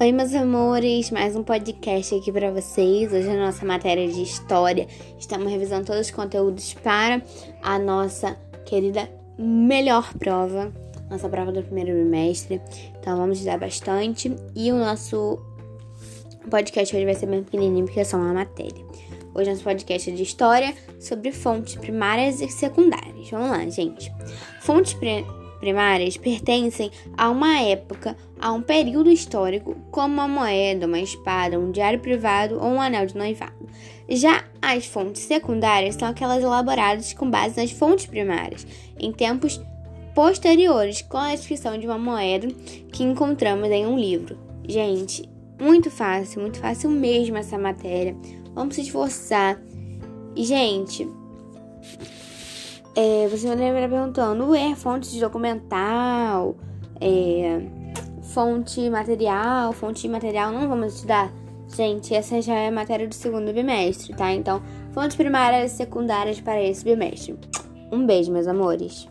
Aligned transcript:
Oi, 0.00 0.10
meus 0.10 0.34
amores, 0.34 1.12
mais 1.12 1.36
um 1.36 1.44
podcast 1.44 2.16
aqui 2.16 2.32
para 2.32 2.50
vocês. 2.50 3.12
Hoje 3.12 3.28
é 3.28 3.30
a 3.30 3.46
nossa 3.46 3.64
matéria 3.64 4.08
de 4.08 4.22
história. 4.22 4.88
Estamos 5.16 5.48
revisando 5.48 5.86
todos 5.86 6.08
os 6.08 6.10
conteúdos 6.10 6.74
para 6.74 7.22
a 7.62 7.78
nossa 7.78 8.36
querida 8.66 9.08
melhor 9.38 10.12
prova, 10.14 10.72
nossa 11.08 11.28
prova 11.28 11.52
do 11.52 11.62
primeiro 11.62 11.92
bimestre. 11.92 12.60
Então 12.98 13.16
vamos 13.16 13.38
estudar 13.38 13.56
bastante 13.56 14.34
e 14.56 14.72
o 14.72 14.76
nosso 14.76 15.38
podcast 16.50 16.94
hoje 16.96 17.04
vai 17.04 17.14
ser 17.14 17.26
bem 17.26 17.44
pequenininho 17.44 17.84
porque 17.84 18.00
é 18.00 18.04
só 18.04 18.16
uma 18.16 18.34
matéria. 18.34 18.84
Hoje 19.32 19.50
nosso 19.50 19.62
podcast 19.62 20.10
é 20.10 20.12
de 20.12 20.24
história 20.24 20.74
sobre 20.98 21.30
fontes 21.30 21.76
primárias 21.76 22.40
e 22.40 22.48
secundárias. 22.48 23.30
Vamos 23.30 23.48
lá, 23.48 23.64
gente. 23.68 24.12
Fontes 24.60 24.92
primárias 24.94 25.43
primárias 25.64 26.18
pertencem 26.18 26.90
a 27.16 27.30
uma 27.30 27.58
época, 27.58 28.14
a 28.38 28.52
um 28.52 28.60
período 28.60 29.10
histórico, 29.10 29.74
como 29.90 30.12
uma 30.12 30.28
moeda, 30.28 30.86
uma 30.86 31.00
espada, 31.00 31.58
um 31.58 31.70
diário 31.70 32.00
privado 32.00 32.56
ou 32.56 32.66
um 32.66 32.80
anel 32.82 33.06
de 33.06 33.16
noivado. 33.16 33.66
Já 34.06 34.44
as 34.60 34.84
fontes 34.84 35.22
secundárias 35.22 35.94
são 35.94 36.06
aquelas 36.06 36.42
elaboradas 36.42 37.14
com 37.14 37.30
base 37.30 37.56
nas 37.56 37.70
fontes 37.70 38.04
primárias, 38.04 38.66
em 39.00 39.10
tempos 39.10 39.58
posteriores, 40.14 41.00
com 41.00 41.16
a 41.16 41.34
descrição 41.34 41.78
de 41.78 41.86
uma 41.86 41.98
moeda 41.98 42.48
que 42.92 43.02
encontramos 43.02 43.70
em 43.70 43.86
um 43.86 43.98
livro. 43.98 44.38
Gente, 44.68 45.26
muito 45.58 45.90
fácil, 45.90 46.42
muito 46.42 46.58
fácil 46.58 46.90
mesmo 46.90 47.38
essa 47.38 47.56
matéria. 47.56 48.14
Vamos 48.54 48.74
se 48.74 48.82
esforçar. 48.82 49.58
Gente, 50.36 51.08
é, 52.94 53.28
você 53.28 53.46
vai 53.48 53.56
lembrar 53.56 53.88
perguntando, 53.88 54.54
é 54.54 54.74
fonte 54.74 55.10
de 55.10 55.20
documental, 55.20 56.56
é, 57.00 57.60
fonte 58.22 58.88
material, 58.88 59.72
fonte 59.72 60.08
material, 60.08 60.52
não 60.52 60.68
vamos 60.68 60.94
estudar? 60.94 61.32
Gente, 61.74 62.14
essa 62.14 62.40
já 62.40 62.54
é 62.54 62.70
matéria 62.70 63.08
do 63.08 63.14
segundo 63.14 63.52
bimestre, 63.52 64.14
tá? 64.14 64.32
Então, 64.32 64.62
fontes 64.92 65.16
primárias 65.16 65.72
e 65.72 65.76
secundárias 65.76 66.40
para 66.40 66.62
esse 66.62 66.84
bimestre. 66.84 67.36
Um 67.90 68.06
beijo, 68.06 68.30
meus 68.30 68.46
amores. 68.46 69.08